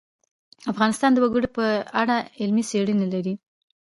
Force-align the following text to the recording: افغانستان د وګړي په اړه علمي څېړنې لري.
افغانستان 0.71 1.11
د 1.13 1.17
وګړي 1.23 1.49
په 1.57 1.65
اړه 2.01 2.15
علمي 2.41 2.63
څېړنې 2.69 3.07
لري. 3.13 3.33